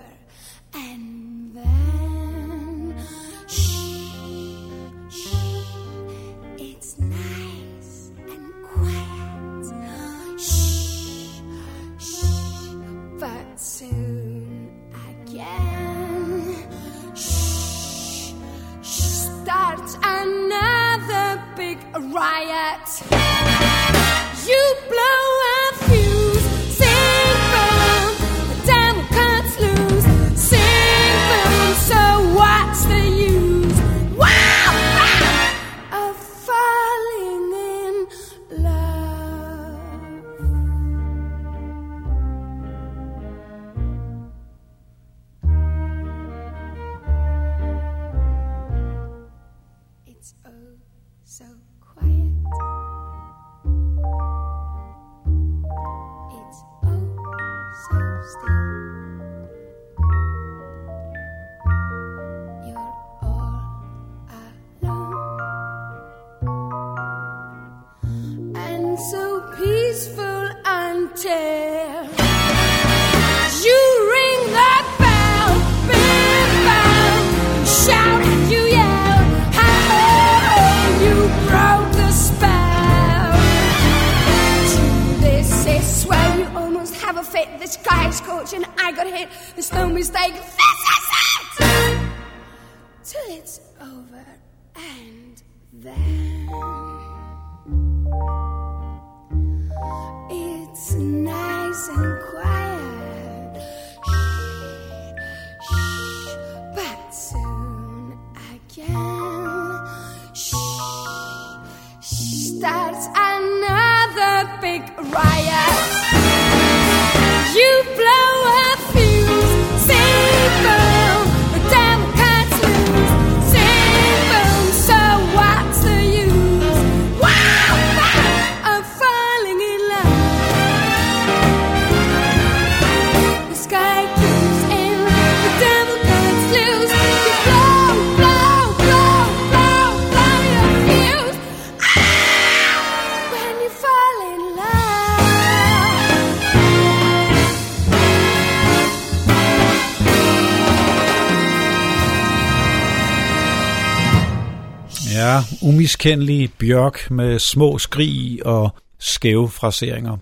umiskendelig 155.71 156.53
Bjørk 156.59 157.11
med 157.11 157.39
små 157.39 157.77
skrig 157.77 158.45
og 158.45 158.75
skæve 158.99 159.49
fraseringer. 159.49 160.17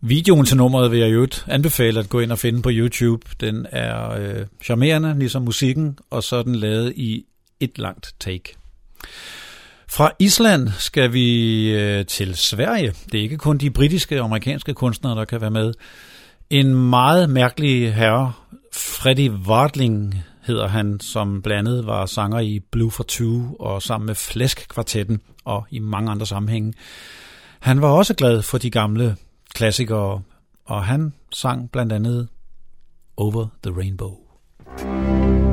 Videoen 0.00 0.46
til 0.46 0.56
nummeret 0.56 0.90
vil 0.90 0.98
jeg 0.98 1.12
jo 1.12 1.28
anbefale 1.46 2.00
at 2.00 2.08
gå 2.08 2.20
ind 2.20 2.32
og 2.32 2.38
finde 2.38 2.62
på 2.62 2.70
YouTube. 2.72 3.26
Den 3.40 3.66
er 3.70 4.10
øh, 4.10 4.46
charmerende, 4.64 5.18
ligesom 5.18 5.42
musikken, 5.42 5.98
og 6.10 6.22
så 6.22 6.36
er 6.36 6.42
den 6.42 6.54
lavet 6.54 6.92
i 6.96 7.24
et 7.60 7.78
langt 7.78 8.14
take. 8.20 8.56
Fra 9.90 10.10
Island 10.18 10.68
skal 10.78 11.12
vi 11.12 11.70
øh, 11.70 12.06
til 12.06 12.36
Sverige. 12.36 12.92
Det 13.12 13.18
er 13.18 13.22
ikke 13.22 13.38
kun 13.38 13.58
de 13.58 13.70
britiske 13.70 14.20
og 14.20 14.24
amerikanske 14.24 14.74
kunstnere, 14.74 15.18
der 15.18 15.24
kan 15.24 15.40
være 15.40 15.50
med. 15.50 15.72
En 16.50 16.74
meget 16.74 17.30
mærkelig 17.30 17.94
herre, 17.94 18.32
Freddy 18.72 19.30
Wartling 19.30 20.14
hedder 20.48 20.68
han, 20.68 21.00
som 21.00 21.42
blandt 21.42 21.68
andet 21.68 21.86
var 21.86 22.06
sanger 22.06 22.38
i 22.38 22.60
Blue 22.72 22.90
for 22.90 23.02
Two 23.02 23.56
og 23.60 23.82
sammen 23.82 24.06
med 24.06 24.14
Flæsk-kvartetten 24.14 25.20
og 25.44 25.66
i 25.70 25.78
mange 25.78 26.10
andre 26.10 26.26
sammenhænge. 26.26 26.72
Han 27.60 27.82
var 27.82 27.88
også 27.88 28.14
glad 28.14 28.42
for 28.42 28.58
de 28.58 28.70
gamle 28.70 29.16
klassikere, 29.54 30.22
og 30.64 30.84
han 30.84 31.12
sang 31.32 31.70
blandt 31.70 31.92
andet 31.92 32.28
Over 33.16 33.46
the 33.62 33.76
Rainbow. 33.76 34.16
when 34.78 35.47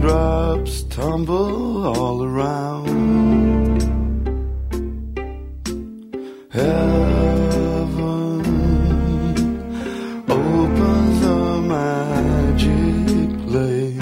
raindrops 0.00 0.82
tumble 0.84 1.86
all 1.86 2.24
around. 2.24 2.88
Heaven 6.50 8.00
opens 10.28 11.24
a 11.24 11.60
magic 11.62 13.28
place. 13.46 14.00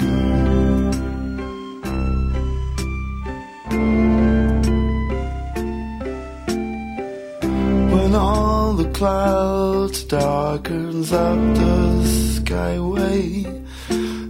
When 7.93 8.15
all 8.15 8.73
the 8.73 8.89
clouds 8.93 10.03
darkens 10.05 11.11
up 11.11 11.37
the 11.55 12.03
skyway, 12.39 13.45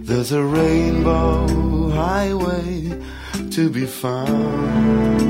there's 0.04 0.32
a 0.32 0.42
rainbow 0.42 1.39
highway 2.20 2.92
to 3.50 3.70
be 3.70 3.86
found, 3.86 5.20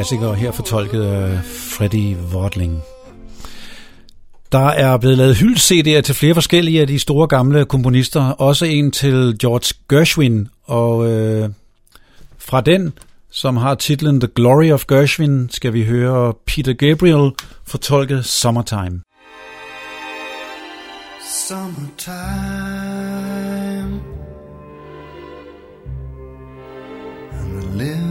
klassikere 0.00 0.34
her 0.34 0.50
fortolket 0.50 1.02
af 1.02 1.44
Freddie 1.44 2.16
Wadling. 2.34 2.82
Der 4.52 4.66
er 4.66 4.96
blevet 4.96 5.18
lavet 5.18 5.34
hyldt-CD'er 5.34 6.00
til 6.00 6.14
flere 6.14 6.34
forskellige 6.34 6.80
af 6.80 6.86
de 6.86 6.98
store 6.98 7.28
gamle 7.28 7.64
komponister. 7.64 8.22
Også 8.22 8.64
en 8.64 8.90
til 8.90 9.38
George 9.38 9.74
Gershwin. 9.88 10.48
Og 10.64 11.10
øh, 11.10 11.48
fra 12.38 12.60
den, 12.60 12.92
som 13.30 13.56
har 13.56 13.74
titlen 13.74 14.20
The 14.20 14.28
Glory 14.34 14.72
of 14.72 14.84
Gershwin, 14.88 15.48
skal 15.50 15.72
vi 15.72 15.84
høre 15.84 16.34
Peter 16.46 16.72
Gabriel 16.72 17.32
fortolke 17.66 18.22
Summertime. 18.22 19.00
Summertime 21.48 22.60
and 27.32 27.62
the 27.62 28.09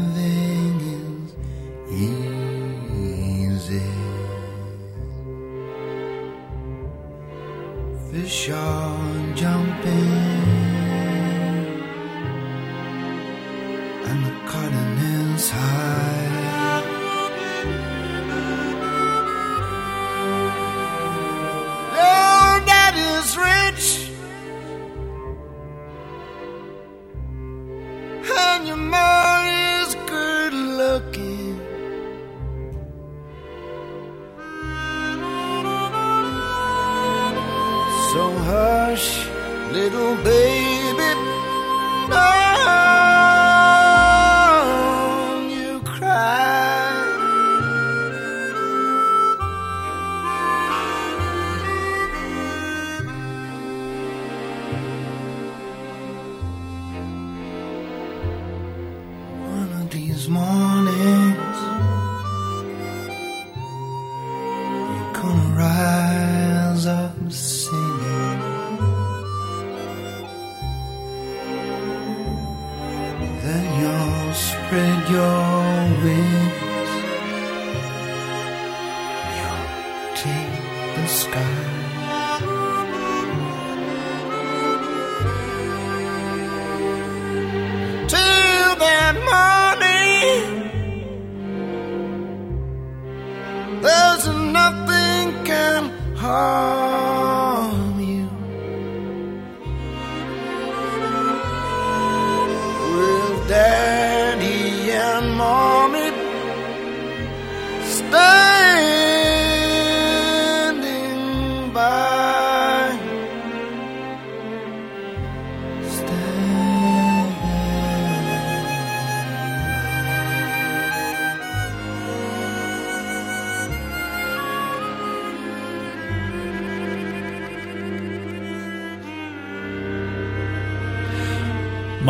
Fish 8.22 8.49
are 8.49 9.34
jumping 9.34 10.11
and 14.07 14.26
the 14.26 14.34
cotton 14.45 14.97
is 14.97 15.49
high. 15.49 16.80
Your 21.99 22.65
dad 22.72 22.95
is 23.13 23.38
rich, 23.38 24.11
and 28.38 28.67
your 28.67 28.76
mom 28.76 29.39
hush, 38.50 39.28
little 39.72 40.16
baby, 40.24 41.10
don't 42.10 42.89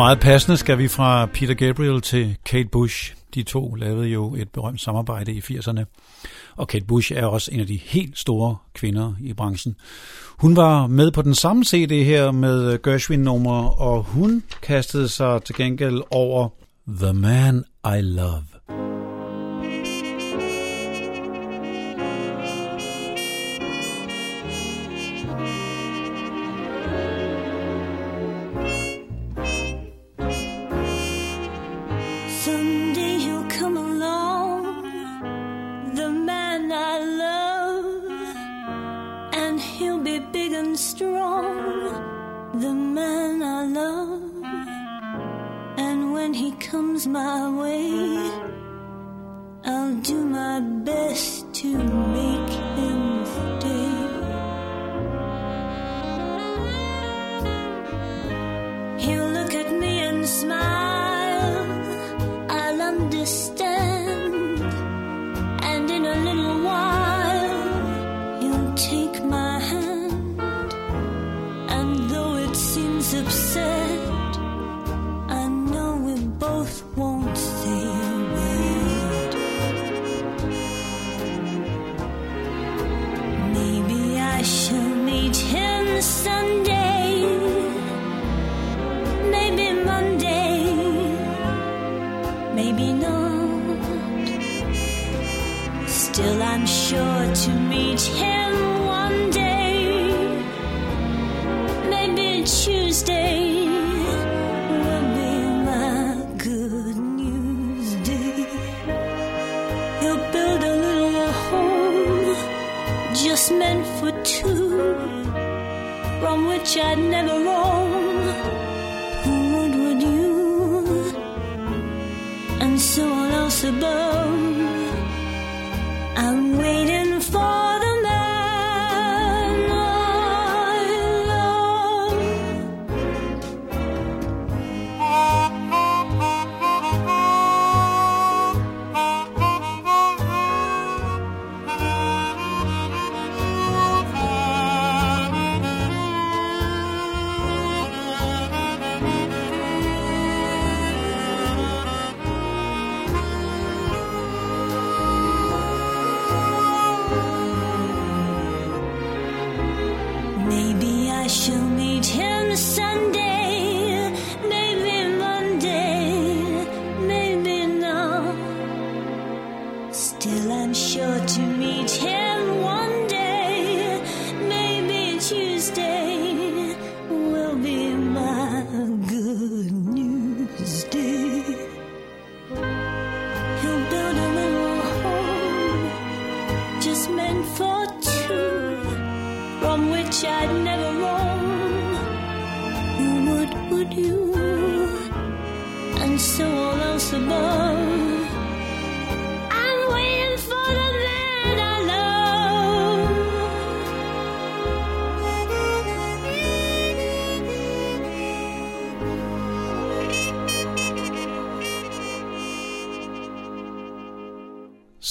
Meget 0.00 0.20
passende 0.20 0.56
skal 0.56 0.78
vi 0.78 0.88
fra 0.88 1.26
Peter 1.26 1.54
Gabriel 1.54 2.00
til 2.00 2.36
Kate 2.44 2.68
Bush. 2.68 3.14
De 3.34 3.42
to 3.42 3.74
lavede 3.74 4.08
jo 4.08 4.34
et 4.34 4.48
berømt 4.48 4.80
samarbejde 4.80 5.32
i 5.32 5.38
80'erne. 5.38 5.84
Og 6.56 6.68
Kate 6.68 6.84
Bush 6.84 7.12
er 7.12 7.26
også 7.26 7.50
en 7.52 7.60
af 7.60 7.66
de 7.66 7.76
helt 7.76 8.18
store 8.18 8.56
kvinder 8.74 9.12
i 9.20 9.32
branchen. 9.32 9.76
Hun 10.38 10.56
var 10.56 10.86
med 10.86 11.10
på 11.10 11.22
den 11.22 11.34
samme 11.34 11.64
CD 11.64 12.04
her 12.04 12.30
med 12.30 12.82
Gershwin-nummer, 12.82 13.80
og 13.80 14.02
hun 14.02 14.42
kastede 14.62 15.08
sig 15.08 15.42
til 15.42 15.54
gengæld 15.54 16.02
over 16.10 16.48
The 16.88 17.12
Man 17.12 17.64
I 17.84 18.00
Love. 18.00 18.49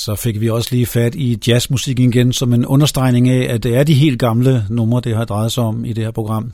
Så 0.09 0.15
fik 0.15 0.41
vi 0.41 0.49
også 0.49 0.69
lige 0.71 0.85
fat 0.85 1.15
i 1.15 1.37
jazzmusikken 1.47 2.09
igen, 2.09 2.33
som 2.33 2.53
en 2.53 2.65
understregning 2.65 3.29
af, 3.29 3.53
at 3.53 3.63
det 3.63 3.75
er 3.75 3.83
de 3.83 3.93
helt 3.93 4.19
gamle 4.19 4.65
numre, 4.69 5.01
det 5.01 5.15
har 5.15 5.25
drejet 5.25 5.51
sig 5.51 5.63
om 5.63 5.85
i 5.85 5.93
det 5.93 6.03
her 6.03 6.11
program. 6.11 6.53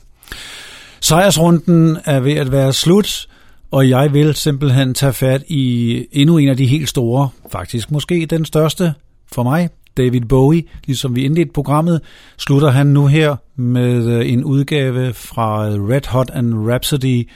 Sejrsrunden 1.00 1.98
er 2.04 2.20
ved 2.20 2.32
at 2.32 2.52
være 2.52 2.72
slut, 2.72 3.28
og 3.70 3.88
jeg 3.88 4.12
vil 4.12 4.34
simpelthen 4.34 4.94
tage 4.94 5.12
fat 5.12 5.42
i 5.48 6.06
endnu 6.12 6.38
en 6.38 6.48
af 6.48 6.56
de 6.56 6.66
helt 6.66 6.88
store, 6.88 7.28
faktisk 7.52 7.90
måske 7.90 8.26
den 8.26 8.44
største 8.44 8.94
for 9.32 9.42
mig, 9.42 9.68
David 9.96 10.20
Bowie. 10.20 10.64
Ligesom 10.86 11.14
vi 11.14 11.24
indledte 11.24 11.52
programmet, 11.52 12.00
slutter 12.38 12.70
han 12.70 12.86
nu 12.86 13.06
her 13.06 13.36
med 13.56 14.06
øh, 14.06 14.32
en 14.32 14.44
udgave 14.44 15.14
fra 15.14 15.68
øh, 15.68 15.88
Red 15.88 16.06
Hot 16.08 16.30
and 16.34 16.68
Rhapsody, 16.68 17.28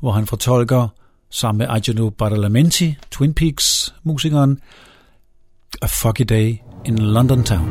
hvor 0.00 0.12
han 0.12 0.26
fortolker 0.26 0.88
sammen 1.30 1.58
med 1.58 1.66
Ageno 1.70 2.10
Badalamenti, 2.10 2.96
Twin 3.10 3.34
Peaks 3.34 3.94
musikeren, 4.02 4.60
A 5.82 5.86
Foggy 5.86 6.24
Day 6.24 6.62
in 6.84 7.12
London 7.12 7.44
Town. 7.44 7.68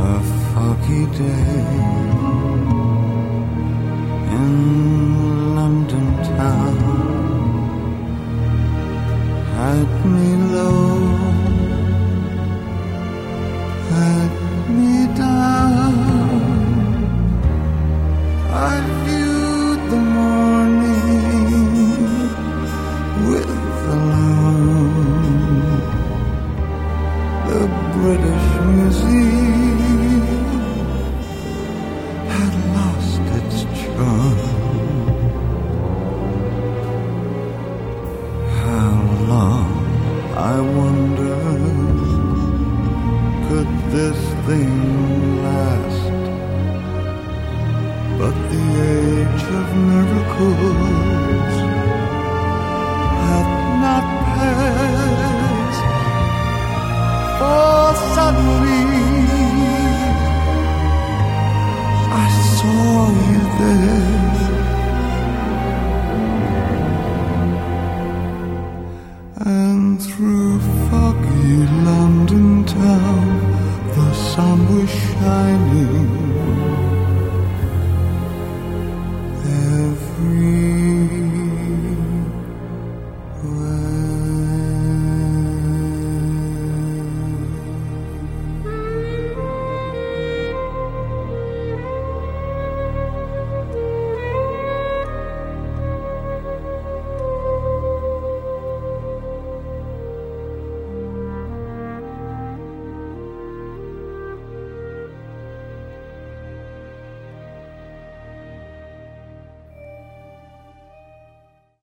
A 0.00 0.22
foggy 0.54 1.06
day 1.18 1.64
in 4.38 5.54
London 5.56 6.06
town 6.36 6.76
had 9.56 10.06
me 10.06 10.33